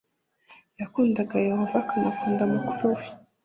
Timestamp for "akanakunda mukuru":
1.83-2.85